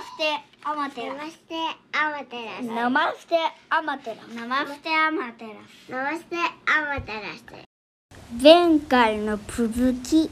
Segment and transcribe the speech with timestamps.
[0.00, 1.14] ステアマテラ。
[1.14, 1.54] ナマステ
[1.92, 3.36] アマテラスナマステ
[3.68, 4.16] アマテラ。
[4.34, 5.50] ナマステアマテラ。
[5.86, 10.30] スナマステアマテラス前回の続き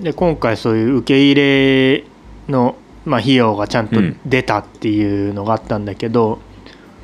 [0.00, 2.04] で今回そういう受け入れ
[2.48, 2.76] の、
[3.06, 6.40] まあ、費用がちゃんと出たっていうのがあったんだけど、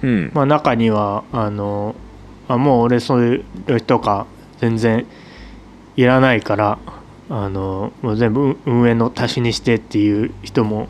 [0.02, 0.30] うん。
[0.34, 1.94] まあ、中にはあの
[2.46, 4.26] あもう俺そういう人が
[4.58, 5.06] 全然
[5.96, 6.78] いらないから
[7.30, 10.88] あのもう全部運営の足しにしてっていう人も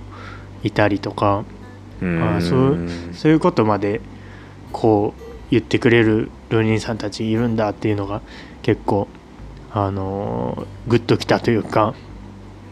[0.64, 1.44] いたりとか
[2.00, 2.36] うん。
[2.36, 4.00] あそうそういうことまで
[4.72, 8.22] こう言ってくれる料理人さんたちいるんだっていうのが
[8.62, 9.06] 結構
[9.70, 11.94] あのグッときたというか、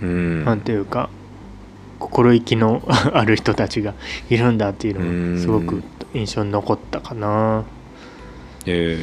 [0.00, 0.44] うん。
[0.44, 1.10] なんていうか
[1.98, 2.82] 心意気の
[3.12, 3.94] ある人たちが
[4.30, 5.82] いるんだっていうのがすごく
[6.14, 7.64] 印象に残ったかな。
[8.66, 8.96] え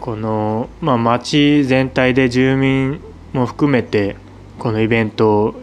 [0.00, 3.00] この、まあ、町全体で住民
[3.32, 4.16] も含めて
[4.58, 5.54] このイベントを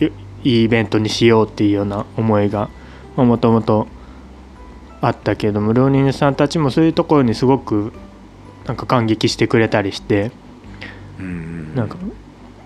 [0.00, 0.06] い
[0.44, 2.68] いいイベントにしようっていうような思いが
[3.16, 3.88] もともと
[5.00, 7.92] あったけども料理人さんたちもそういうところにすごく
[8.66, 10.30] なんか感激してくれたりして
[11.74, 11.96] なんか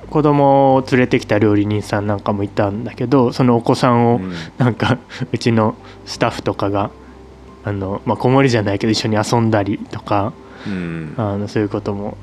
[0.08, 4.32] 子供を連れてきた料理人さんなんかもいたんだけどそのお子さんをうん。
[4.58, 4.98] なんか
[5.32, 6.90] うちのスタッフとかが
[7.64, 10.32] あの、まあ、子守じゃないけど一緒に遊んだりとか
[10.66, 11.14] うん。
[11.16, 12.16] あのそういうことも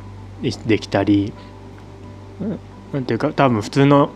[0.43, 1.56] いできたりうん
[2.93, 4.11] なんていうか多分普通の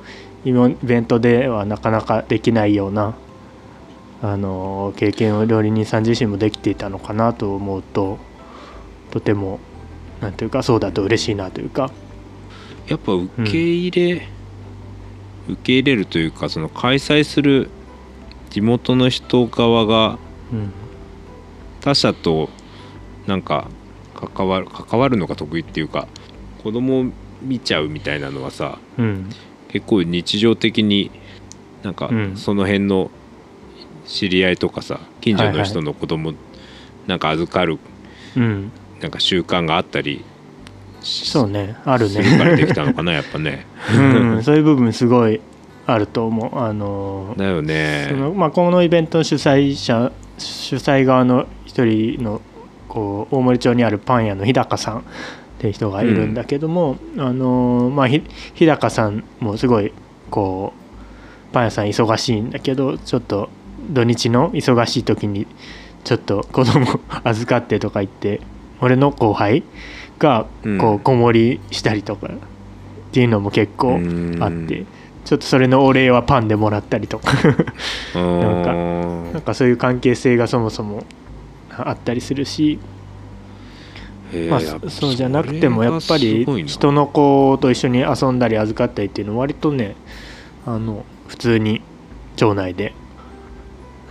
[0.45, 0.51] イ
[0.83, 3.15] ベントではなかなかできないような
[4.21, 8.19] あの経験を料理人さん自身もできていたのかなと思うと
[9.09, 9.59] とても
[10.21, 11.91] なんていうかそうだと嬉しいなというか。
[12.87, 14.27] やっぱ受け入れ、
[15.47, 17.69] 受け入れるというかその開催する
[18.49, 20.19] 地元の人側が
[20.51, 20.73] うん
[21.81, 22.49] 他者と
[23.25, 23.67] なんか
[24.13, 26.07] 関わる関わるのが得意っていうか
[26.63, 27.05] 子供を
[27.41, 29.29] 見ちゃうみたいなのはさうん。
[29.69, 31.11] 結構日常的に
[31.83, 32.37] なんかうん。
[32.37, 33.11] その辺の
[34.05, 36.33] 知り合いとかさ近所の人の子供
[37.07, 37.79] なんか預かる
[38.35, 38.71] うん、
[39.01, 40.23] なんか習慣があったり
[41.01, 41.75] そうね。
[41.83, 42.37] あるね。
[42.37, 43.65] からできたのかな やっぱね。
[43.95, 45.41] うん、そういう部分すごい
[45.87, 46.59] あると思う。
[46.59, 48.07] あのだよね。
[48.09, 48.15] そ。
[48.15, 52.41] のまあ、このイベントの主催者主催側の一人の
[52.87, 55.03] こう大森町にあるパン屋の日高さん
[55.61, 58.23] っていう人がいるんだけども、あのまあ、ひ
[58.55, 59.93] 日高さんもすごい
[60.31, 63.49] こうパン屋さん忙しいんだけどちょっと
[63.91, 65.45] 土日の忙しい時に
[66.03, 68.41] ちょっと子供預かってとか言って
[68.79, 69.63] 俺の後輩
[70.17, 72.29] がこううん子守りしたりとかっ
[73.11, 73.99] ていうのも結構
[74.39, 74.87] あってうん
[75.23, 77.31] ちょっとそれのお礼はパンでもらったりとか。
[78.17, 81.03] なんかななんかそういう関係性がそもそも
[81.69, 82.79] あったりするし、
[84.49, 89.95] まあ、そそうじゃなくてもやっぱり人の子と一緒に遊んだり預かったりっていうのは割とね
[90.65, 91.81] あの普通に
[92.37, 92.93] 町内で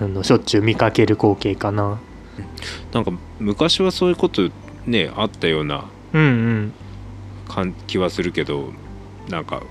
[0.00, 1.98] あのしょっちゅう見かける光景かな。
[2.92, 4.48] なんか昔はそういうこと
[4.86, 6.72] ねあったようなうんうん。
[7.48, 8.72] 感気はするけど
[9.28, 9.62] なんか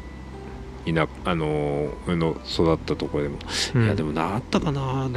[0.86, 3.38] いなあのー俺の育ったところでも、
[3.76, 3.84] うん。
[3.86, 5.09] いやでもなあったかな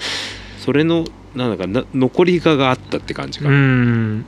[0.58, 1.04] それの
[1.34, 4.24] なんだかな残りががあったって感じかうな,、ん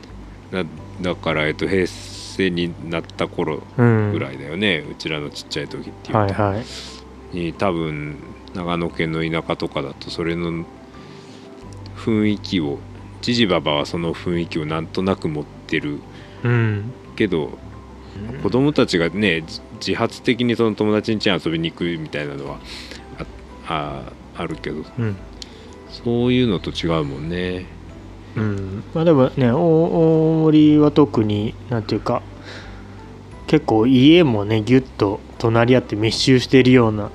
[1.01, 4.13] だから、えっと、平成になった頃うん。
[4.13, 7.37] ぐらいだよね、うちらのちっちゃい時っていうと、はいはい。
[7.37, 10.67] に多分長野県の田舎とかだとそれの
[11.95, 12.81] 雰囲気を
[13.23, 16.01] じじばばはその雰囲気をなんとなく持ってる
[16.43, 16.93] うん。
[17.15, 17.57] けど
[18.43, 22.59] 子供たちがねじ自発的にその友達ん家に遊びに行くみたいなのは
[23.19, 23.27] あ
[23.69, 24.13] あ
[24.43, 24.85] あるけど。
[24.99, 25.17] うん。
[26.05, 27.67] そういうのと違うもんね。
[28.37, 28.83] うん。
[28.95, 32.23] まあでもね大大森は特になんていうか
[33.47, 37.11] 結構家もねギュッと隣り合って密集しているような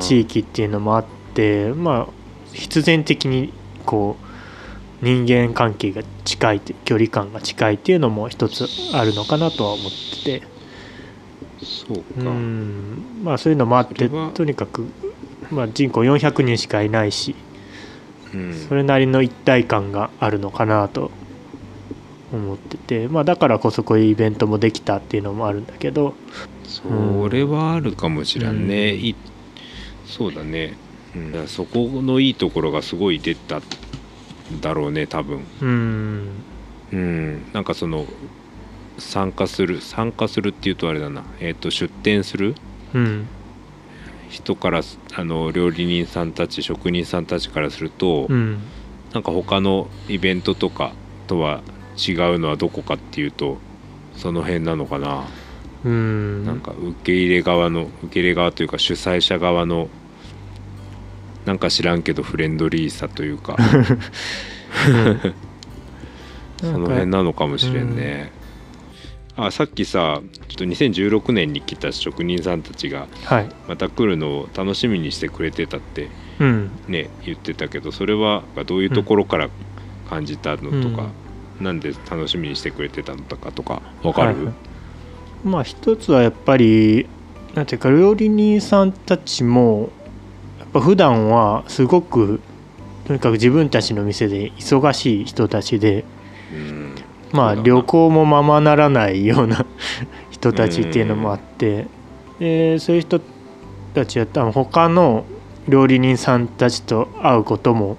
[0.00, 1.04] 地域っていうのもあっ
[1.34, 2.12] てまあ
[2.52, 3.52] 必然的に
[3.84, 4.16] こ
[5.02, 9.90] う人間関係が近いって距離感が近いっていうのも一つあるのかなとは思っ
[10.24, 10.54] てて。
[11.64, 13.22] そううか、ん。
[13.22, 14.86] まあそういうのもあってとにかく、
[15.50, 17.34] まあ、人口400人しかいないし
[18.34, 18.52] うん。
[18.52, 21.10] それなりの一体感があるのかなと
[22.32, 26.14] 思ってて、まあ、だからこそこういうイベントもできたっていうのもあるんだけど。
[26.64, 29.14] それはあるかもしれんね、うん。
[30.06, 30.74] そうだね、
[31.14, 33.62] うん、そこのいいところがすごい出たん
[34.60, 35.44] だろうね多分。
[35.62, 36.28] うん。
[36.92, 37.42] うん。
[37.52, 38.06] なんかその
[38.98, 42.54] 参加する参加するっていうとあれだな、えー、と出店する？
[42.94, 43.26] うん
[44.28, 44.82] 人から
[45.14, 48.58] あの料理人さんたち職人さんたちからすると、うん。
[49.12, 50.92] なんか他のイベントとか
[51.28, 51.62] とは
[51.96, 53.58] 違うのはどこかっていうと
[54.16, 55.24] その辺なのかな。
[55.84, 56.44] うん。
[56.44, 59.88] なんか受け入れ側の受け入れ側というか主催者側の
[61.44, 63.56] なんか知らんけどフレンドリーさというか。
[66.60, 68.32] その辺なのかもしれんね。
[69.36, 73.48] あさっきさちょっと2016年に来た職人さんたちがはい。
[73.68, 76.08] また来るのを楽しみにしてくれてたって
[76.38, 76.70] うん。
[76.88, 79.50] ね言ってたけどそれはどういうところから
[80.08, 81.08] 感じたのとか、
[81.60, 84.54] なんで楽しみにしてくれてたのとかとかわかる、はいはい。
[85.44, 87.08] まあ一つはやっぱり
[87.54, 89.90] なんていうか料理人さんたちも
[90.58, 92.40] やっぱ普段はすごく
[93.06, 96.04] とにかく自分たちの店で忙しい人たちで
[96.52, 96.94] うん
[97.34, 99.66] まあ旅行もままならないような
[100.30, 101.86] 人たちっていうのもあって。
[102.38, 103.20] でそういう人
[103.94, 105.24] たちは多分他の
[105.68, 107.96] 料理人さんたちと会うことも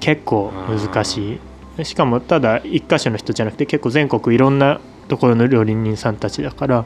[0.00, 1.38] 結構難し
[1.78, 1.84] い。
[1.84, 6.84] しかもただ一箇所の人じゃなくて結構全国いろんなところの料理人さんたちだから、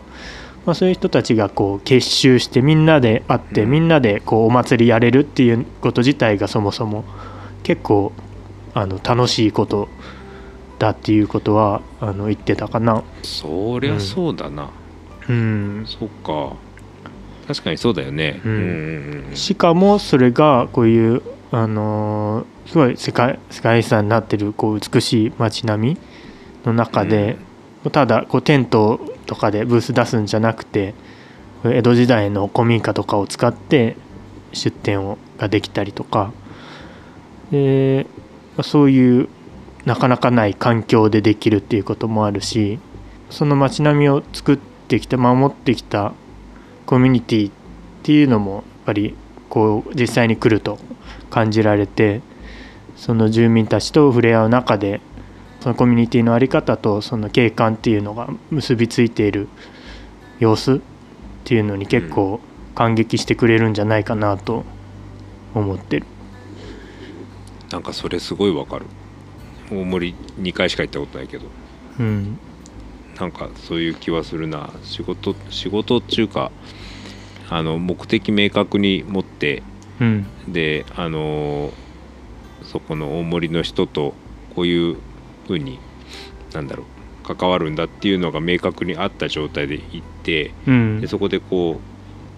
[0.66, 3.70] まあ、そういう人たちがこう結集してみんなで会って、うん。
[3.70, 7.04] みんなでこうお祭りやれるっていうこと自体がそもそも
[7.62, 8.12] 結構
[8.74, 9.88] あの楽しいこと
[10.80, 13.04] だっていうことはあの言ってたかな。
[13.22, 14.70] そりゃそうだな、
[15.28, 16.56] うん、そっか。
[17.46, 18.50] 確かにそうだよね、うん。
[18.50, 21.22] うんうんうんしかもそれがこういう、
[21.52, 25.98] あのーすごい世界世界遺産になってるこう美しい街並み
[26.64, 27.36] の中で、
[27.90, 30.94] ただこうテントとかでブース出すんじゃなくて
[31.64, 33.96] 江戸時代の古民家とかを使って
[34.52, 36.32] 出店をができたりとか。
[37.50, 38.06] で
[38.56, 39.28] まあそういう
[39.84, 42.78] なかなかない環境でできるっていうこともあるし
[43.30, 44.56] その街並みを作っ
[44.88, 46.12] てきた守ってきた
[46.86, 47.52] コミュニティっ
[48.02, 49.14] ていうのもやっぱり
[49.48, 50.78] こう実際に来ると
[51.30, 52.20] 感じられて
[52.96, 55.00] その住民たちと触れ合う中で
[55.60, 59.48] そのコミュニティの在り方とその景観っていうのが結びついている
[60.38, 60.80] 様子っ
[61.44, 62.40] ていうのに結構
[62.74, 64.64] 感激してくれるんじゃないかなと
[65.54, 66.06] 思ってる。
[67.70, 68.86] なんかそれすごいわかる
[69.70, 71.44] 大森2回しか行ったことないけど
[71.98, 72.38] うん。
[73.18, 74.70] なんかそういう気はするな。
[74.82, 76.50] 仕事仕事っていうか
[77.50, 79.62] あの目的明確に持って
[80.00, 80.26] うん。
[80.48, 81.72] であの
[82.62, 84.14] そこの大森の人と
[84.54, 84.96] こういう
[85.46, 85.78] ふうに
[86.52, 91.00] なんだろう関わるんだっていうのが明確にあった状態で行ってうん。
[91.00, 91.80] でそこでこ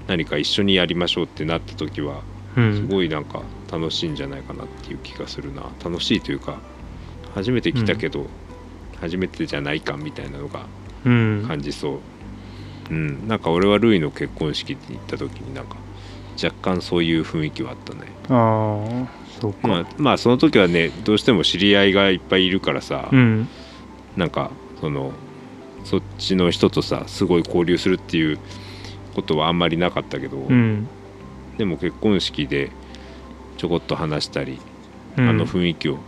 [0.07, 2.23] う何か一緒にやりましょうってなった時は
[2.57, 2.75] うん。
[2.75, 5.63] すごいなんか楽しいんじゃないかなっていう気がするな。
[5.85, 6.61] 楽しいというか
[7.35, 8.27] 初めて来たけど、
[9.01, 10.67] 初めてじゃない感みたいなのが
[11.05, 11.45] うん。
[11.47, 12.01] 感じそ
[12.91, 12.95] う。
[12.95, 13.29] うん。
[13.29, 15.77] なんか俺はルイの結婚式に行った時になんか
[16.43, 18.01] 若干そういう雰囲気はあったね。
[18.29, 23.49] ああそうか、まあまあその時はねどうしても知り合いがいっぱいいるからさ、うん。
[24.17, 24.51] なんか
[24.81, 25.13] その
[25.85, 28.39] そっちの人とさすごい交流するっていう
[29.15, 30.89] ことはあんまりなかったけど、うん。
[31.59, 32.71] でも結婚式で
[33.57, 34.61] ちょこっと話したり、
[35.17, 35.29] うん。
[35.29, 35.99] あの雰囲気を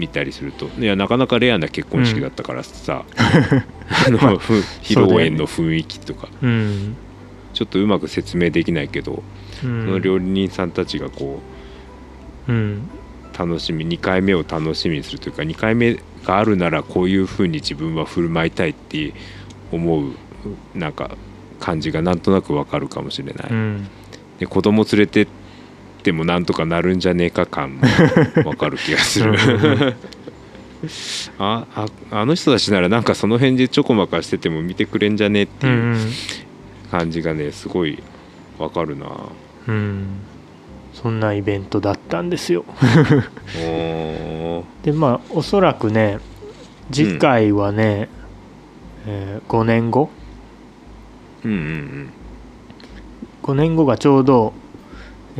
[0.00, 0.68] 見たりすると。
[0.78, 6.28] いやなかなかレアな結婚式だったからさ、 あのふ披露宴の雰囲気とか。
[6.42, 6.96] うん。
[7.52, 9.22] ちょっとうまく説明できないけど、う
[9.60, 11.42] そんの料理人さんたちがこ
[12.48, 12.82] うん。
[13.34, 15.94] う楽しみ2回目を楽しみにするというか2回目
[16.24, 19.14] があるならこういうふうに自分は振る舞いたいって
[19.72, 20.12] 思う
[20.74, 21.16] なんか
[21.58, 23.50] 感じがなんとなくわかるかもしれない。
[23.50, 23.88] うん。
[24.38, 25.26] で子供連れてっ
[26.02, 27.82] てもなんとかなるんじゃねえか感も
[28.44, 29.34] わかる気がする。
[31.38, 35.98] あああの人たちならなんかその辺でちょこまかしてても見てくれんじゃねえってういうん。
[36.90, 38.02] 感じがねすごい
[38.58, 39.06] わかるな。
[39.68, 40.06] うん。
[40.94, 42.64] そんなイベントだったんですよ。
[44.82, 46.18] でまあおそらくね
[46.90, 48.08] 次回はね、
[49.06, 50.10] え5年後
[51.44, 52.10] うんうん
[53.42, 54.52] 5年後がちょうど、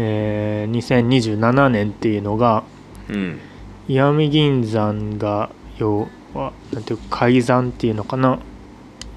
[0.02, 2.64] えー2027年っていうのが
[3.08, 3.16] うん。
[3.16, 3.40] うん
[3.88, 8.38] 石見銀山が要はなんていうか海山っていうのかな。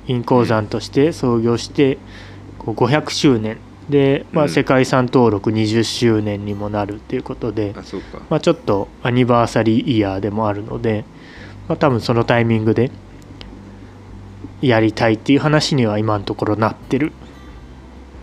[0.08, 2.00] 銀鉱山として創業して
[2.58, 4.50] こう500周年で、まあ、うん。
[4.50, 8.20] 世界遺産登録20周年にもなるっていうことで、うか。
[8.30, 11.06] まあ、ちょっとアニバーサリーイヤーでもあるので、
[11.68, 12.90] まあ、多分そのタイミングで
[14.62, 17.12] やりたいっていう話には今のところなってる、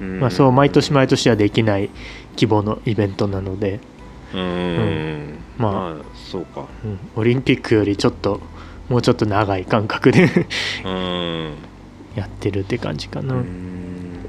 [0.00, 1.90] まあ、そう毎年毎年はできない
[2.34, 3.80] 規模のイベントなので、
[4.34, 4.40] うん。
[4.40, 5.38] うん。
[5.58, 5.72] まあ。
[5.72, 6.66] まあそうか。
[6.84, 6.98] うん。
[7.16, 8.40] オリンピックよりちょっと
[8.88, 10.28] もうちょっと長い間隔で
[10.84, 11.54] うん。
[12.14, 14.26] やってるって感じかな、うん。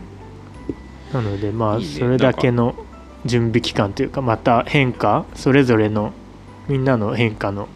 [1.14, 2.76] なのでまあそれだけの
[3.26, 6.14] 準備期間というかまた変化それぞれの
[6.68, 7.68] みんなの変化の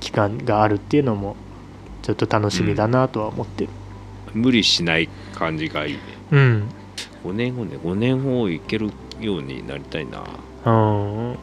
[0.00, 1.36] 期間があるっていうのも
[2.02, 3.70] ちょっと楽しみだなとは思ってる、
[4.34, 6.00] 無理しない感じがいいね。
[6.30, 6.68] うん。
[7.24, 8.92] 5年後ね5年後行ける
[9.24, 10.22] ようになりたいな。
[10.64, 11.36] うん。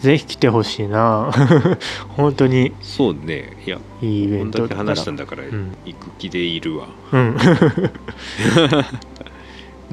[0.00, 1.32] ぜひ来てほしいな。
[2.10, 2.72] 本当に。
[2.82, 3.56] そうね。
[3.66, 7.38] いやいいイベこんだけ話したんだからん行く気でいるわ、うん。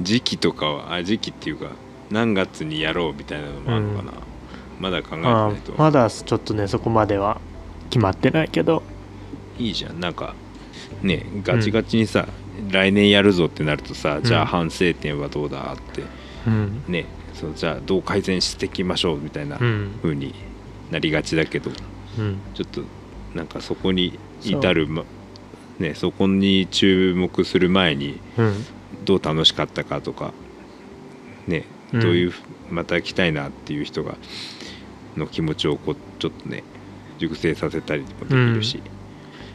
[0.01, 1.67] 時期とかはあ時期っていうか
[2.09, 4.11] 何月にやろうみたいなのもあるのかな、
[4.81, 5.73] まだ考えてあないと。
[5.77, 7.39] まだちょっとねそこまでは
[7.89, 8.83] 決まってないけど。
[9.57, 10.01] いいじゃん。
[10.01, 10.35] なんか
[11.01, 12.27] ねガチガチにさ、
[12.69, 14.43] 来年やるぞってなるとさじゃうん。
[14.43, 16.07] あ反省点はどうだってうん
[16.87, 19.99] ねそうじゃあどう改善していきましょうみたいなうん。
[20.01, 20.33] 風に
[20.91, 21.71] なりがちだけど
[22.19, 22.39] うん。
[22.53, 22.81] ちょっと
[23.33, 25.03] なんかそこに至るま
[25.79, 28.65] ねそこに注目する前にうん。
[29.05, 30.33] どう楽しかったかとか
[31.47, 31.99] ねうん。
[32.01, 32.33] どういう、
[32.69, 34.15] また来たいなっていう人が
[35.17, 36.63] の気持ちをこうちょっとね
[37.17, 38.81] 熟成させたりもできるし、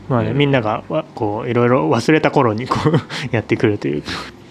[0.09, 0.39] まあね、うん。
[0.39, 3.01] みんながわこういろいろ忘れた頃にこう
[3.35, 4.03] やってくるという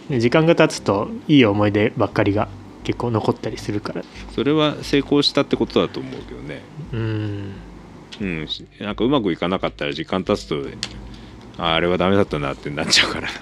[0.10, 2.48] 時間が経つといい思い出ばっかりが
[2.84, 4.04] 結構残ったりするから。
[4.34, 6.62] それは成功したってことだと思うけどね。
[6.94, 7.54] うん。
[8.22, 8.48] うん。
[8.48, 10.64] しなんかうまくいかなかったら時間経つと
[11.58, 13.28] ああれはダメだったなってなっちゃうから。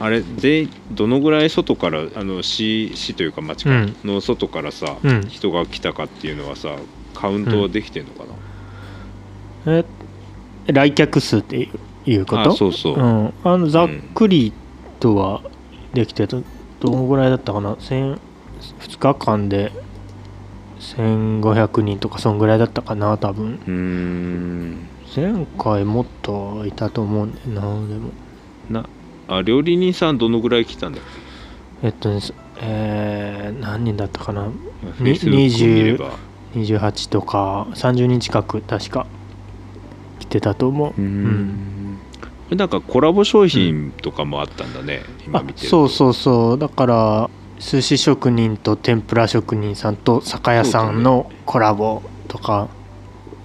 [0.00, 3.64] あれでどのぐらい外からあの市市というか町
[4.04, 5.26] の外からさ、うん。
[5.28, 6.76] 人が来たかっていうのはさ
[7.14, 8.24] カウントはできてんのか
[9.66, 9.84] な、え
[10.66, 11.68] 来客数っていう
[12.06, 12.50] いうこと？
[12.50, 14.52] あそうそう、ん、あのざっくり
[15.00, 15.42] とは
[15.92, 16.36] できてた
[16.80, 18.18] どのぐらいだったかな？2
[18.98, 19.72] 日間で
[20.80, 23.58] 1500人とかそんぐらいだったかな多分。
[23.66, 24.88] うーん。
[25.14, 28.10] 前回もっといたと思うんだよなでも。
[28.68, 28.86] な
[29.28, 31.02] あ料理人さんどのぐらい来たんだっ
[31.82, 32.20] えっとね
[32.60, 34.50] えー何人だったかな？
[34.98, 36.18] けに Facebook 見れば。
[36.54, 39.06] 28とか30人近く確か
[40.20, 41.00] 来てたと思う。
[41.00, 41.74] うーん
[42.50, 46.58] なんかコラボ商品とかもあったんだね、今あ見てるそうそうそう。
[46.58, 52.68] だから寿司職人と天ぷら職人さんと酒屋さんのコラボとか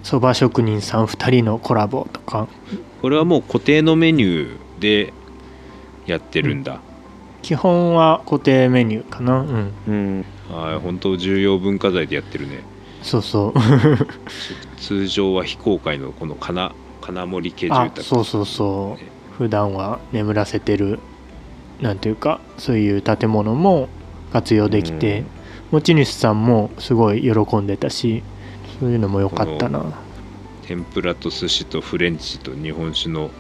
[0.04, 2.48] そば、職人さん2人のコラボとか。
[3.02, 5.14] これはもう固定のメニューで
[6.06, 6.82] やってるんだ、
[7.42, 9.42] 基本は固定メニューかな。
[9.42, 9.74] うん。
[9.88, 12.64] うん、ああ本当重要文化財でやってるね。
[13.02, 13.60] そうそう。
[14.82, 16.74] 通常は非公開のこの金
[17.10, 19.34] 金森家住あ宅そうそうそう。
[19.36, 21.00] 普段は眠らせてる
[21.82, 23.88] なんていうかそういう建物も
[24.32, 25.24] 活用できて、
[25.72, 28.22] 持ち主さんもすごい喜んでたし
[28.80, 29.84] そういうのも良かったな。
[30.64, 33.32] 天ぷらと寿司とフレンチと日本酒の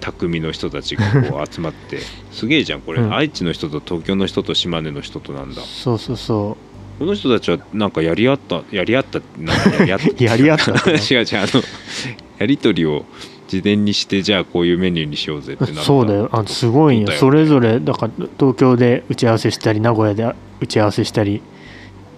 [0.00, 2.00] 匠の人たちがこう集まって
[2.32, 3.14] すげえじゃんこれ、うん。
[3.14, 5.62] 愛知の人と東京の人と島根の人となんだ。
[5.62, 6.56] そうそうそ
[7.00, 11.62] この人たちはなんかやり合ったやり合った なんかやり合ったうやり合った違う違うあの
[12.38, 13.06] やり取りを
[13.48, 15.82] 事前にしてじゃあこういうメニューにしようぜってなった。
[15.82, 16.28] そうだよ。
[16.30, 17.16] あすごいんよね。
[17.16, 20.24] それぞれだから東京で打ち合わせしたり名古屋で
[20.60, 21.40] 打ち合わせしたりっ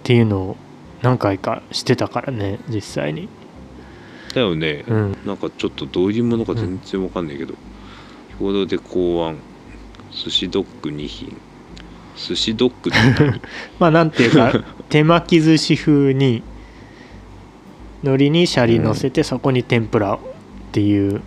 [0.03, 0.57] ていうのを
[1.01, 3.29] 何回かしてたからね実際に。
[4.35, 5.17] だよね、うん。
[5.25, 7.53] なんかちょっとどういうものか全然わかんないけど、
[8.37, 9.37] 共同で考案
[10.11, 11.37] 寿司ドッグ2品
[12.15, 12.91] 寿司ドッグ
[13.79, 16.43] まあなんていうか 手巻き寿司風に
[18.03, 20.19] 海苔にシャリ乗せてそこに天ぷらっ
[20.71, 21.21] ていう。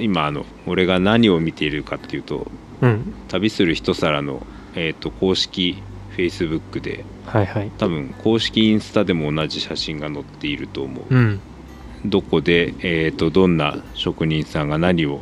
[0.00, 3.14] 今あの俺が何を見ているかっていうとうん。
[3.28, 5.80] 旅する一皿の、えー、と公式
[6.16, 7.70] Facebook ではいはい。
[7.78, 11.40] 多分公式インスタでも同じ写真が載っていると思う、うん。
[12.04, 15.20] どこで、えー、とどんな職人さんが何を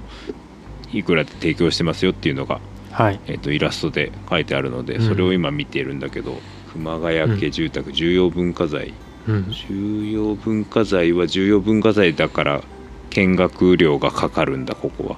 [0.93, 2.61] いくらで提供してますよっていうのが、
[2.97, 3.21] はい。
[3.27, 5.07] えー、とイラストで書いてあるのでうん。
[5.07, 6.39] それを今見ているんだけど、
[6.73, 8.95] 熊谷家住宅重要文化財、
[9.29, 9.53] うん。
[9.69, 12.63] 重要文化財は重要文化財だから
[13.11, 15.17] 見学料がかかるんだここは。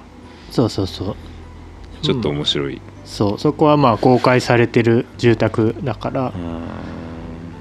[0.51, 1.15] そうそうそう。
[2.01, 6.33] ちょっと面白い、そうそこはまあ公開されてる住宅だから、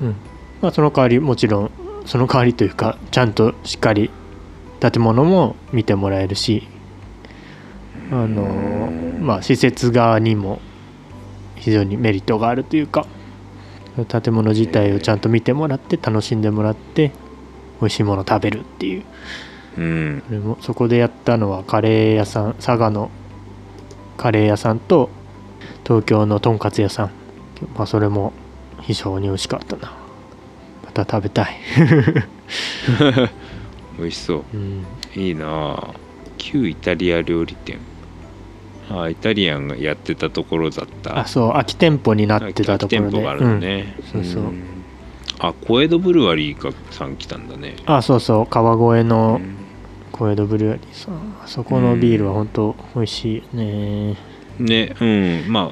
[0.03, 0.15] うん。
[0.61, 1.71] まあ、その代わりもちろん
[2.07, 4.11] その代わりというかちゃんとしっかり
[4.81, 6.67] 建物も見てもらえるし
[8.11, 10.61] あのまあ施設側にも
[11.57, 13.07] 非常にメリットがあるというか
[14.07, 17.13] 建物自体をちゃんと見てもらって楽しんでもらって
[17.81, 19.05] 美味しいもの食べるっていう。
[19.77, 20.23] うん。
[20.27, 23.11] それもそこでやったのはカレー屋さん佐賀の
[24.17, 25.11] カレー屋さんと
[25.85, 27.11] 東京のとんかつ屋さん、
[27.77, 28.33] まあ、それも
[28.83, 29.97] 非常に美味しかったな。
[30.85, 31.57] また食べたい、
[33.99, 34.45] 美味しそう。
[34.55, 35.95] うん、いいなあ
[36.39, 37.79] 旧イタリア料理店
[38.91, 41.19] ああイタリアンがやってたところだった。
[41.19, 41.53] あそう。
[41.53, 44.25] 空き店舗になってたところで空き店舗があるのね、うん。
[44.25, 44.43] そうそう。
[44.45, 44.63] ん
[45.41, 47.77] あ小江戸ブルワリーがさん来たんだね。
[47.87, 48.47] うんあそうそう。
[48.47, 49.41] 川越の
[50.13, 51.15] 小江戸ブルワリーさん。
[51.43, 54.17] あそこのビールは本当美味しいよね。
[54.59, 55.53] ねうん。
[55.53, 55.71] まあ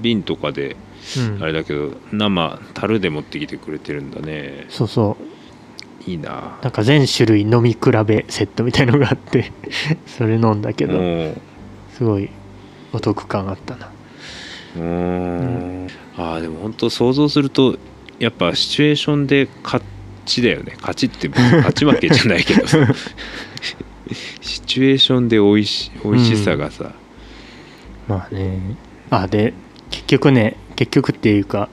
[0.00, 0.76] 瓶とかで
[1.18, 1.42] うん。
[1.42, 4.66] あれだけど生樽で持ってきてくれてるんだね。
[4.68, 6.10] そうそう。
[6.10, 6.58] いいな。
[6.62, 9.52] なんか全種類飲み比べセットみたいのがあって
[10.06, 10.98] それ飲んだけど
[12.00, 12.30] すごい
[12.94, 13.90] お得感あったな。
[14.74, 15.86] うーん。
[16.16, 17.76] あーでも本当想像すると
[18.18, 19.84] やっぱシチュエーションで勝
[20.24, 20.76] ちだよね。
[20.78, 22.78] 勝ちって 勝ち負けじゃないけどさ。
[24.40, 26.92] シチュエーションで美味し美味しさがさ、
[28.08, 28.76] まあね。
[29.10, 29.52] あで
[29.90, 31.68] 結局ね結局っていうか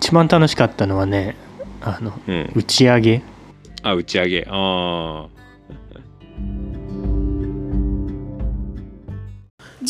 [0.00, 1.36] 一番楽しかったのはね
[1.82, 2.52] あのうん。
[2.54, 3.22] 打ち上げ。
[3.82, 4.46] あ打ち上げ。
[4.50, 5.26] あ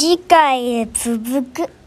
[0.00, 1.77] 次回へ続く。